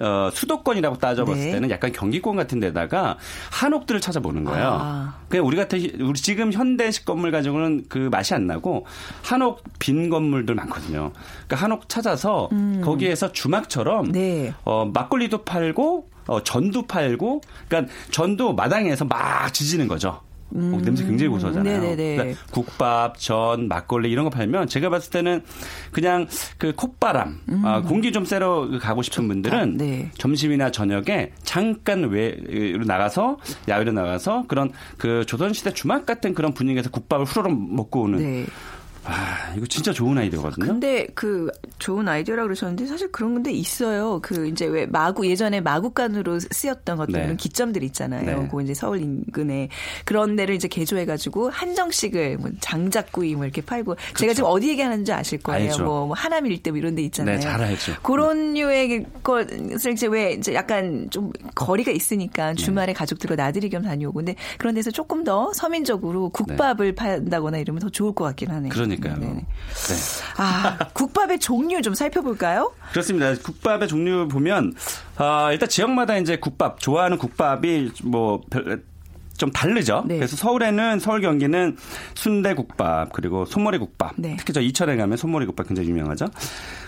[0.00, 1.46] 어, 수도권이라고 따져봤을 음.
[1.46, 1.52] 네.
[1.52, 3.16] 때는 약간 경기권 같은 데다가
[3.50, 4.78] 한옥들을 찾아보는 거예요.
[4.80, 5.14] 아.
[5.28, 8.86] 그냥 우리 같은 우리 지금 현대식 건물 가지고는 그 맛이 안 나고
[9.22, 11.12] 한옥 빈 건물들 많거든요.
[11.46, 12.48] 그러니까 한옥 찾아서
[12.82, 14.12] 거기에서 주막처럼 음.
[14.12, 14.54] 네.
[14.64, 20.20] 어, 막걸리도 팔고 어, 전도 팔고 그러니까 전도 마당에서 막 지지는 거죠.
[20.54, 21.76] 어, 냄새 굉장히 고소하잖아요.
[21.76, 21.80] 음.
[21.80, 22.16] 네네네.
[22.16, 25.42] 그러니까 국밥, 전, 막걸리 이런 거 팔면 제가 봤을 때는
[25.92, 29.76] 그냥 그 콧바람, 아, 공기 좀 쐬러 가고 싶은 분들은 음.
[29.76, 30.10] 네.
[30.18, 37.24] 점심이나 저녁에 잠깐 외로 나가서 야외로 나가서 그런 그 조선시대 주막 같은 그런 분위기에서 국밥을
[37.24, 38.46] 후루룩 먹고 오는 네.
[39.10, 40.66] 아, 이거 진짜 좋은 아이디어거든요.
[40.66, 44.20] 근데 그 좋은 아이디어라 그러셨는데 사실 그런 건데 있어요.
[44.22, 47.22] 그 이제 왜 마구 예전에 마구간으로 쓰였던 것들 네.
[47.22, 48.42] 그런 기점들 있잖아요.
[48.42, 48.48] 네.
[48.50, 49.70] 그 이제 서울 인근에
[50.04, 55.10] 그런 데를 이제 개조해 가지고 한정식을 뭐 장작구이 뭐 이렇게 팔고 제가 지금 어디 얘기하는지
[55.10, 55.78] 아실 거예요.
[55.78, 57.36] 뭐, 뭐 하남 일대 뭐 이런 데 있잖아요.
[57.36, 57.94] 네, 잘 알죠.
[58.02, 64.18] 그런 류의 것을 이제 왜 이제 약간 좀 거리가 있으니까 주말에 가족들과 나들이 겸 다녀오고
[64.18, 68.70] 근데 그런 데서 조금 더 서민적으로 국밥을 판다거나 이러면 더 좋을 것 같긴 하네요.
[68.70, 69.14] 그러니까 요.
[69.18, 69.32] 네네.
[69.34, 69.44] 네.
[70.36, 72.72] 아, 국밥의 종류 좀 살펴볼까요?
[72.92, 73.34] 그렇습니다.
[73.34, 74.72] 국밥의 종류 보면
[75.16, 78.82] 아, 일단 지역마다 이제 국밥 좋아하는 국밥이 뭐 별-
[79.36, 80.02] 좀 다르죠.
[80.04, 80.16] 네.
[80.16, 81.76] 그래서 서울에는 서울 경기는
[82.14, 84.14] 순대국밥 그리고 소머리국밥.
[84.16, 84.34] 네.
[84.36, 86.26] 특히 저 이천에 가면 소머리국밥 굉장히 유명하죠.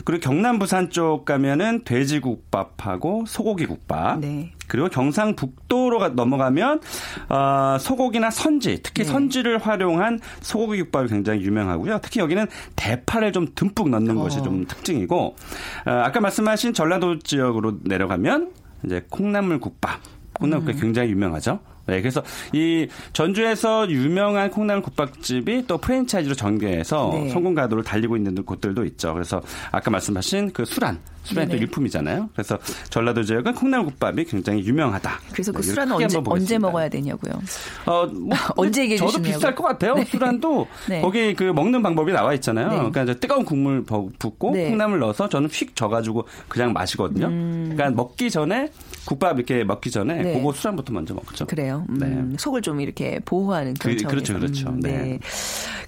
[0.04, 4.18] 그리고 경남 부산 쪽 가면은 돼지국밥하고 소고기국밥.
[4.18, 4.52] 네.
[4.70, 6.80] 그리고 경상북도로 가- 넘어가면
[7.28, 9.10] 어, 소고기나 선지, 특히 네.
[9.10, 11.98] 선지를 활용한 소고기 국밥이 굉장히 유명하고요.
[12.02, 14.22] 특히 여기는 대파를 좀 듬뿍 넣는 어.
[14.22, 15.36] 것이 좀 특징이고
[15.86, 18.52] 어, 아까 말씀하신 전라도 지역으로 내려가면
[18.84, 20.00] 이제 콩나물 국밥,
[20.34, 20.66] 콩나물 음.
[20.66, 21.58] 국밥 굉장히 유명하죠.
[21.86, 27.28] 네, 그래서 이 전주에서 유명한 콩나물 국밥집이 또 프랜차이즈로 전개해서 네.
[27.30, 29.12] 성공 가도를 달리고 있는 곳들도 있죠.
[29.14, 31.56] 그래서 아까 말씀하신 그 수란, 수란이 또.
[31.56, 32.30] 일품이잖아요.
[32.32, 35.20] 그래서 전라도 지역은 콩나물 국밥이 굉장히 유명하다.
[35.32, 36.58] 그래서 그 네, 크게 언제, 언제.
[36.58, 37.32] 먹어야 되냐고요.
[37.86, 39.34] 어, 뭐, 언제 얘기해 저도 주시냐고요.
[39.36, 39.94] 비쌀 것 같아요.
[40.04, 41.00] 수란도 네.
[41.02, 42.68] 거기 그 먹는 방법이 나와 있잖아요.
[42.68, 42.76] 네.
[42.76, 44.66] 그러니까 이제 뜨거운 국물 버- 붓고 네.
[44.66, 44.70] 음.
[44.70, 47.28] 콩나물 넣어서 저는 휙 져가지고 그냥 마시거든요.
[47.28, 48.70] 그러니까 먹기 전에
[49.04, 50.34] 국밥 이렇게 먹기 전에 네.
[50.34, 51.46] 그거 수란부터 먼저 먹죠.
[51.46, 51.84] 그래요.
[51.90, 51.98] 음,
[52.30, 52.36] 네.
[52.38, 54.08] 속을 좀 이렇게 보호하는 그런 그- 차원에서.
[54.32, 54.68] 그렇죠, 그렇죠.
[54.70, 55.18] 음, 네.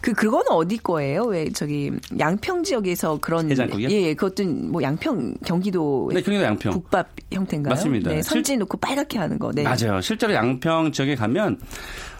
[0.01, 1.23] 그 그거는 어디 거예요?
[1.25, 3.89] 왜 저기 양평 지역에서 그런 해장국이요?
[3.91, 6.73] 예, 예, 그것도 뭐 양평 경기도 네, 경기도 양평.
[6.73, 7.71] 국밥 형태인가요?
[7.73, 8.11] 맞습니다.
[8.11, 9.51] 네, 실- 선지 넣고 빨갛게 하는 거.
[9.53, 9.63] 네.
[9.63, 10.01] 맞아요.
[10.01, 11.59] 실제로 양평 지역에 가면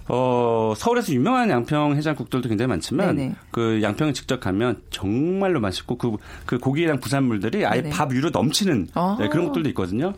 [0.09, 3.35] 어, 서울에서 유명한 양평 해장국들도 굉장히 많지만 네네.
[3.53, 7.95] 그 양평에 직접 가면 정말로 맛있고 그, 그 고기랑 부산물들이 아예 네네.
[7.95, 9.17] 밥 위로 넘치는 아.
[9.21, 10.13] 네, 그런 것들도 있거든요.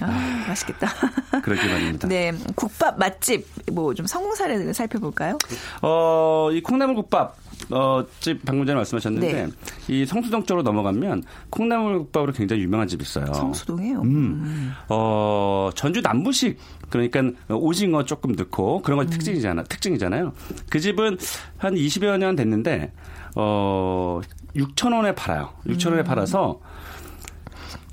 [0.00, 0.88] 아, 맛있겠다.
[1.42, 2.08] 그러기 바랍니다.
[2.08, 5.38] 네, 국밥 맛집 뭐 좀 성공 사례를 살펴볼까요?
[5.80, 7.36] 어, 이 콩나물 국밥
[7.70, 9.48] 어, 집 방금 전에 말씀하셨는데 네.
[9.88, 13.32] 이 성수동 쪽으로 넘어가면 콩나물국밥으로 굉장히 유명한 집이 있어요.
[13.32, 14.02] 성수동이에요.
[14.02, 14.72] 음.
[14.88, 16.58] 어, 전주 남부식
[16.90, 19.64] 그러니까 오징어 조금 넣고 그런 건 특징이잖아.
[19.64, 20.32] 특징이잖아요.
[20.70, 21.18] 그 집은
[21.56, 22.92] 한 20여 년 됐는데
[23.34, 24.20] 어,
[24.54, 25.50] 6천 원에 팔아요.
[25.66, 26.60] 6천 원에 팔아서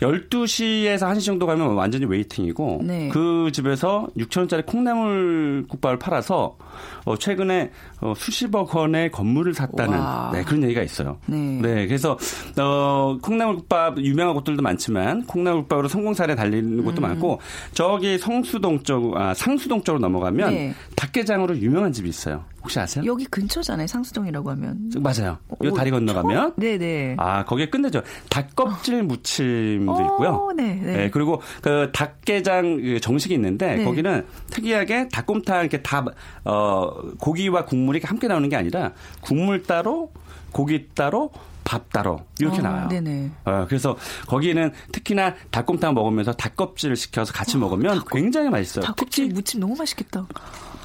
[0.02, 3.10] 12시에서 1시 정도 가면 완전히 웨이팅이고 네.
[3.10, 6.58] 그 집에서 6천원짜리 콩나물 국밥을 팔아서
[7.06, 10.32] 어, 최근에 어, 수십억 원의 건물을 샀다는 와.
[10.34, 11.18] 네, 그런 얘기가 있어요.
[11.26, 11.86] 네.
[11.88, 12.18] 그래서
[12.58, 17.04] 어, 콩나물 국밥 유명한 곳들도 많지만 콩나물 국밥으로 성공 사례 달리는 곳도 음.
[17.04, 17.40] 많고
[17.74, 20.74] 저기 성수동 쪽, 아, 상수동 쪽으로 넘어가면 네.
[20.96, 22.46] 닭게장으로 유명한 집이 있어요.
[22.62, 23.04] 혹시 아세요?
[23.06, 23.88] 여기 근처잖아요.
[23.88, 24.92] 상수동이라고 하면.
[25.00, 25.38] 맞아요.
[25.64, 27.16] 이 어, 다리 건너가면 네네.
[27.18, 28.02] 아, 거기에 끝내죠.
[28.30, 30.30] 닭껍질 무침 도 있고요.
[30.30, 30.98] 어, 네, 네.
[30.98, 33.84] 네, 그리고 그 닭게장 그 정식이 있는데 네.
[33.84, 36.06] 거기는 특이하게 닭곰탕 이렇게 다
[36.46, 40.12] 어, 고기와 국물이 함께 나오는 게 아니라 국물 따로
[40.52, 41.32] 고기 따로
[41.64, 42.88] 밥 따로 이렇게 어, 나와요.
[42.88, 43.30] 네네.
[43.46, 43.96] 어, 그래서
[44.28, 48.86] 거기는 특히나 닭곰탕 먹으면서 닭껍질을 시켜서 같이 먹으면 굉장히 맛있어요.
[48.86, 50.26] 닭껍질 특히 무침 너무 맛있겠다.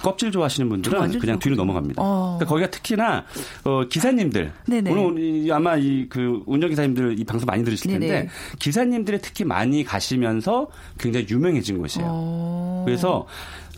[0.04, 1.56] 껍질 좋아하시는 저 분들은 그냥 뒤로.
[1.56, 2.02] 넘어갑니다.
[2.02, 2.36] 어.
[2.38, 3.24] 그러니까 거기가 특히나
[3.64, 4.90] 어, 기사님들 네네.
[4.92, 8.28] 오늘 이- 아마 이 그 운전 기사님들 이 방송 많이 들으실 텐데 네네.
[8.58, 12.06] 기사님들이 특히 많이 가시면서 굉장히 유명해진 곳이에요.
[12.10, 12.82] 어.
[12.84, 13.26] 그래서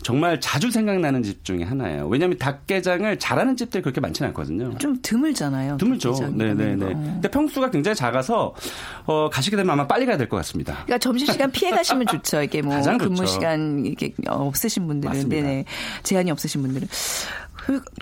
[0.03, 2.07] 정말 자주 생각나는 집 중에 하나예요.
[2.07, 4.77] 왜냐하면 닭게장을 잘하는 집들이 그렇게 많지는 않거든요.
[4.77, 5.77] 좀 드물잖아요.
[5.77, 6.13] 드물죠.
[6.33, 6.77] 네네네.
[6.77, 6.85] 거.
[6.87, 8.53] 근데 평수가 굉장히 작아서
[9.05, 10.73] 어, 가시게 되면 아마 빨리 가야 될 것 같습니다.
[10.85, 12.41] 그러니까 점심 시간 피해 가시면 좋죠.
[12.43, 13.27] 이게 뭐 근무 좋죠.
[13.27, 15.35] 시간 이게 없으신 분들은 맞습니다.
[15.47, 15.65] 네네
[16.03, 16.93] 제한이 없으신 분들은 그,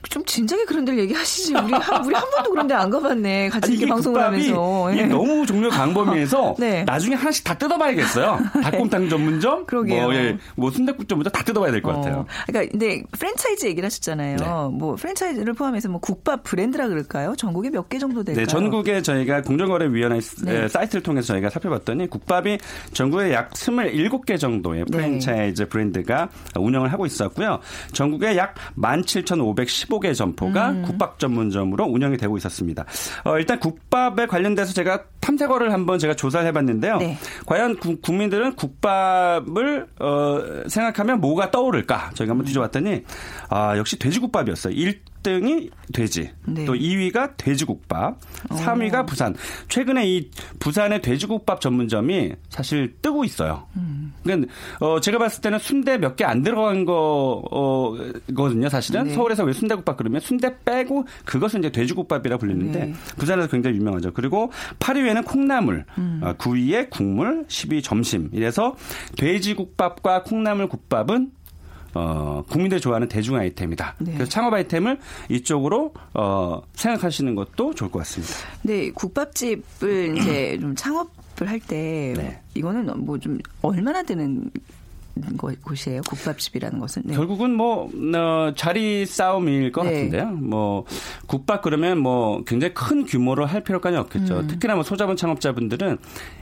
[0.10, 1.54] 좀 진작에 그런 데를 얘기하시지.
[1.56, 3.50] 우리 한, 우리 한 번도 그런 데 안 가봤네.
[3.50, 4.92] 같이 이렇게 방송을 하면서.
[4.92, 5.06] 이게 예.
[5.06, 6.84] 너무 종류 강범위해서 네.
[6.84, 8.40] 나중에 하나씩 다 뜯어봐야겠어요.
[8.64, 10.04] 닭곰탕 전문점, 그러게요.
[10.04, 12.20] 뭐, 예, 뭐 순대국 전문점 다 뜯어봐야 될 것 같아요.
[12.20, 14.36] 어, 그러니까 근데 프랜차이즈 얘기를 하셨잖아요.
[14.38, 14.46] 네.
[14.78, 17.34] 뭐 프랜차이즈를 포함해서 뭐 국밥 브랜드라 그럴까요?
[17.38, 18.46] 전국에 몇 개 정도 될까요?
[18.46, 20.68] 네, 전국에 저희가 공정거래위원회 네.
[20.68, 22.58] 사이트를 통해서 저희가 살펴봤더니 국밥이
[22.94, 24.92] 전국에 약 27개 정도의 네.
[24.92, 27.60] 프랜차이즈 브랜드가 운영을 하고 있었고요.
[27.94, 28.56] 전국에 약
[29.64, 30.82] 17,515개 점포가 음.
[30.84, 32.86] 국밥 전문점으로 운영이 되고 있었습니다.
[33.24, 36.98] 어, 일단 국밥에 관련돼서 제가 탐색어를 한번 제가 조사를 해봤는데요.
[36.98, 37.18] 네.
[37.46, 42.12] 과연 구- 국민들은 국밥을 어, 생각하면 뭐가 떠오를까?
[42.14, 42.36] 저희가 음.
[42.36, 43.04] 한번 뒤져봤더니
[43.50, 44.74] 아, 역시 돼지국밥이었어요.
[44.74, 46.66] 1 등이 돼지, 네.
[46.66, 49.36] 또 2위가 돼지국밥, 3위가 부산.
[49.70, 53.66] 최근에 이 부산의 돼지국밥 전문점이 사실 뜨고 있어요.
[54.24, 58.70] 그러니까 어, 제가 봤을 때는 순대 몇 개 안 들어간 거거든요.
[58.70, 59.14] 사실은 네.
[59.14, 62.94] 서울에서 왜 순대국밥 그러면 순대 빼고 그것은 이제 돼지국밥이라 불리는데 네.
[63.18, 64.14] 부산에서 굉장히 유명하죠.
[64.14, 66.22] 그리고 8위에는 콩나물, 음.
[66.24, 68.30] 어, 9위에 국물, 10위 점심.
[68.32, 68.76] 이래서
[69.18, 71.32] 돼지국밥과 콩나물 국밥은
[71.96, 73.96] 어, 국민들이 좋아하는 대중 아이템이다.
[74.00, 74.14] 네.
[74.14, 78.34] 그래서 창업 아이템을 이쪽으로 어, 생각하시는 것도 좋을 것 같습니다.
[78.64, 82.42] 네, 국밥집을 이제 좀 창업을 할때 네.
[82.54, 84.52] 이거는 뭐 좀 얼마나 되는
[85.38, 86.02] 거- 곳이에요?
[86.02, 87.04] 국밥집이라는 것은.
[87.06, 87.16] 네.
[87.16, 89.94] 결국은 뭐 어, 자리 싸움일 것 네.
[89.94, 90.26] 같은데요.
[90.32, 90.84] 뭐
[91.28, 94.40] 국밥 그러면 뭐 굉장히 큰 규모로 할 필요까지 없겠죠.
[94.42, 94.48] 음.
[94.48, 95.98] 특히나 뭐 소자본 창업자분들은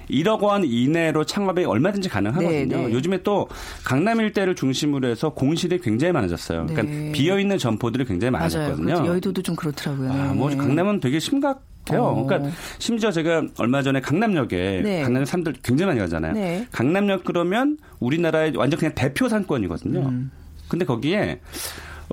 [0.10, 2.52] 1억 원 이내로 창업이 얼마든지 가능하거든요.
[2.52, 2.94] 네, 네.
[2.94, 3.48] 요즘에 또
[3.84, 6.66] 강남 일대를 중심으로 해서 공실이 굉장히 많아졌어요.
[6.68, 7.12] 그러니까 네.
[7.12, 8.32] 비어 있는 점포들이 굉장히.
[8.32, 8.86] 많아졌거든요.
[8.86, 9.06] 그렇죠.
[9.08, 10.12] 여의도도 좀 그렇더라고요.
[10.12, 10.56] 아, 뭐 네.
[10.56, 12.04] 강남은 되게 심각 해요.
[12.04, 12.26] 어.
[12.26, 15.02] 그러니까 심지어 제가 얼마 전에 강남역에 네.
[15.02, 16.34] 강남에 사람들 굉장히 많이 가잖아요.
[16.34, 16.66] 네.
[16.72, 20.00] 강남역 그러면 우리나라의 완전 그냥 대표 상권이거든요.
[20.00, 20.32] 음.
[20.70, 21.42] 근데 거기에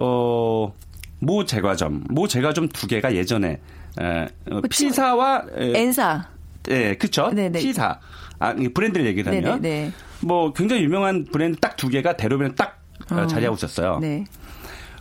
[0.00, 0.72] 어.
[1.20, 3.60] 모 제과점, 모 제과점 두 개가 예전에
[4.00, 6.26] 에, 어, 피사와 에, 엔사.
[6.68, 7.30] 예, 그쵸?
[7.34, 7.58] 네네.
[7.58, 7.98] 피사.
[8.38, 9.92] 아, 이 브랜드를 얘기를 하면 네네.
[10.20, 12.78] 뭐 굉장히 유명한 브랜드 딱 두 개가 대로변에 딱
[13.10, 13.26] 어, 어.
[13.26, 13.98] 자리하고 있었어요.
[14.00, 14.24] 네.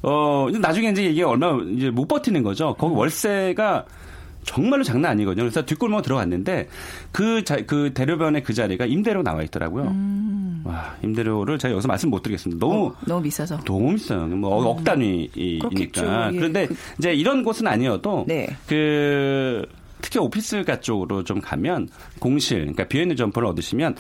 [0.02, 2.74] 어, 나중에 이제 이게 얼마 이제 못 버티는 거죠.
[2.76, 3.86] 거기 월세가
[4.43, 5.43] 정말로 장난 아니거든요.
[5.43, 6.69] 그래서 뒷골목 들어갔는데
[7.12, 9.93] 그, 자, 그 대로변에 그 자리가 임대료 나와 있더라고요.
[10.63, 12.65] 와, 임대료를 제가 여기서 말씀 못 드리겠습니다.
[12.65, 13.58] 너무 어, 너무 비싸서.
[13.65, 14.28] 너무 비싸요.
[14.28, 16.32] 뭐 억- 억 단위이니까.
[16.34, 16.38] 예.
[16.38, 18.48] 그런데 그- 이제 이런 곳은 아니어도 네.
[18.65, 19.65] 그
[20.01, 23.95] 특히 오피스가 쪽으로 좀 가면 공실, 그러니까 비어있는 점포를 얻으시면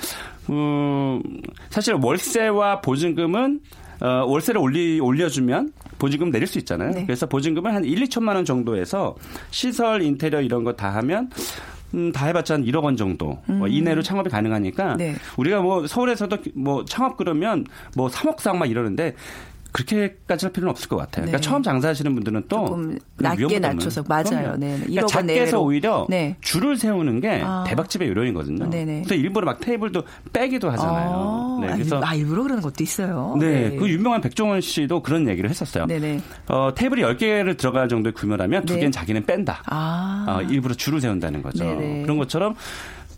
[0.49, 1.21] 음,
[1.69, 3.59] 사실 월세와 보증금은
[4.01, 6.91] 어, 월세를 올리, 올려주면 보증금 내릴 수 있잖아요.
[6.91, 7.03] 네.
[7.05, 9.15] 그래서 보증금을 한 1, 2천만 원 정도에서
[9.51, 11.29] 시설, 인테리어 이런 거 다 하면
[11.93, 14.97] 음, 다 해봤자 한 1억 원 정도 뭐 이내로 창업이 가능하니까 음.
[14.97, 15.15] 네.
[15.37, 19.15] 우리가 뭐 서울에서도 뭐 창업 그러면 뭐 3억 상 막 이러는데
[19.71, 21.25] 그렇게까지 할 필요는 없을 것 같아요.
[21.25, 21.41] 그러니까 네.
[21.41, 23.59] 처음 장사하시는 분들은 또 조금 그 낮게.
[23.59, 24.23] 낮춰서 맞아요.
[24.23, 24.57] 그럼요.
[24.57, 24.79] 네.
[24.79, 25.59] 그러니까 1억 원 작게 해서.
[25.61, 26.35] 오히려 네.
[26.41, 27.63] 줄을 세우는 게 아.
[27.67, 28.69] 대박집의 요령이거든요.
[28.69, 29.03] 네네.
[29.03, 30.03] 그래서 일부러 막 테이블도
[30.33, 31.09] 빼기도 하잖아요.
[31.11, 33.35] 아, 네, 그래서 아, 일부러 그러는 것도 있어요.
[33.39, 35.85] 네, 그 유명한 백종원 씨도 그런 얘기를 했었어요.
[35.85, 36.21] 네네.
[36.47, 38.79] 어, 테이블이 10개를 들어갈 정도의 규모라면 두 네.
[38.79, 39.63] 개는 자기는 뺀다.
[39.67, 40.25] 아.
[40.27, 41.63] 어, 일부러 줄을 세운다는 거죠.
[41.63, 42.01] 네네.
[42.03, 42.55] 그런 것처럼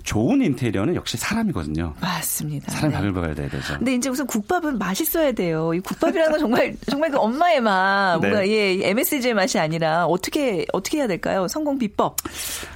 [0.03, 1.93] 좋은 인테리어는 역시 사람이거든요.
[1.99, 2.71] 맞습니다.
[2.71, 2.97] 사람이 네.
[2.97, 3.77] 바글바글 돼야 되죠.
[3.77, 5.73] 근데 이제 우선 국밥은 맛있어야 돼요.
[5.73, 8.27] 이 국밥이라는 건 정말 정말 그 엄마의 맛, 네.
[8.27, 11.47] 뭔가 예 MSG의 맛이 아니라 어떻게 어떻게 해야 될까요?
[11.47, 12.17] 성공 비법.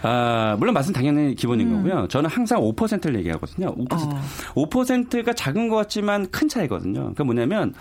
[0.02, 2.08] 아, 물론 맛은 당연히 기본인 거고요.
[2.08, 3.76] 저는 항상 5%를 얘기하거든요.
[3.76, 3.94] 5%.
[3.94, 4.22] 어.
[4.56, 7.00] 5%가 작은 것 같지만 큰 차이거든요.
[7.00, 7.74] 그러니까 뭐냐면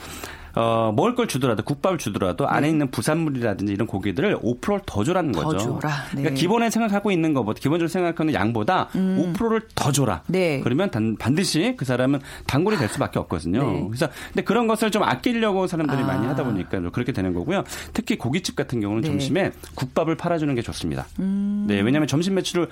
[0.56, 5.42] 어, 먹을 걸 주더라도 국밥을 주더라도 안에 있는 부산물이라든지 이런 고기들을 5%를 더 줘라는 더
[5.42, 5.80] 거죠.
[5.80, 5.94] 줘라.
[6.14, 6.22] 네.
[6.22, 10.22] 그러니까 기본에 생각하고 있는 것보다 기본적으로 생각하는 양보다 5%를 더 줘라.
[10.28, 10.60] 네.
[10.62, 13.72] 그러면 단, 반드시 그 사람은 단골이 될 수밖에 없거든요.
[13.72, 13.84] 네.
[13.88, 16.06] 그래서 근데 그런 것을 좀 아끼려고 사람들이 아.
[16.06, 17.64] 많이 하다 보니까 그렇게 되는 거고요.
[17.92, 19.08] 특히 고깃집 같은 경우는 네.
[19.08, 19.12] 음.
[19.12, 21.06] 점심에 국밥을 팔아주는 게 좋습니다.
[21.16, 22.68] 네, 왜냐하면 점심 매출을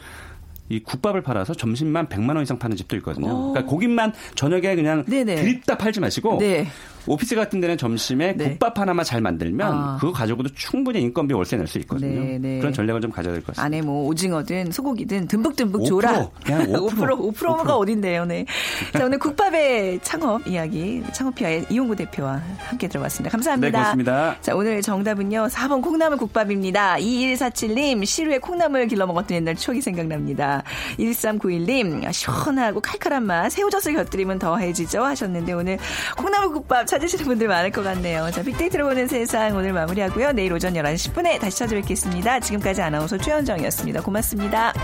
[0.69, 3.51] 이 국밥을 팔아서 점심만 100만 원 이상 파는 집도 있거든요.
[3.51, 5.37] 그러니까 고깃만 저녁에 그냥 네네.
[5.37, 6.67] 드립다 팔지 마시고 네.
[7.07, 8.51] 오피스 같은 데는 점심에 네.
[8.51, 9.97] 국밥 하나만 잘 만들면 아.
[10.01, 12.21] 그거 가지고도 충분히 인건비 월세 낼 수 있거든요.
[12.21, 12.59] 네, 네.
[12.59, 13.65] 그런 전략을 좀 가져야 될 것 같습니다.
[13.65, 16.29] 안에 뭐 오징어든 소고기든 듬뿍듬뿍 5%, 줘라.
[16.45, 16.89] 그냥 5%.
[16.91, 18.45] 5% 5%가 어딘데요, 네.
[18.93, 23.31] 자, 오늘 국밥의 창업 이야기 창업피아의 이용구 대표와 함께 들어봤습니다.
[23.31, 23.67] 감사합니다.
[23.71, 24.37] 네, 고맙습니다.
[24.41, 25.47] 자, 오늘 정답은요.
[25.49, 26.97] 4번 콩나물 국밥입니다.
[26.97, 30.63] 2147님, 시루에 콩나물 길러 먹었던 옛날 추억이 생각납니다.
[30.99, 35.79] 1391님, 시원하고 칼칼한 맛, 새우젓을 곁들이면 더해지죠 하셨는데 오늘
[36.17, 38.31] 콩나물 국밥 찾으시는 분들 많을 것 같네요.
[38.33, 40.33] 자, 빅데이터로 보는 세상 오늘 마무리하고요.
[40.33, 42.41] 내일 오전 11시 10분에 다시 찾아뵙겠습니다.
[42.41, 44.03] 지금까지 아나운서 최현정이었습니다.
[44.03, 44.75] 고맙습니다.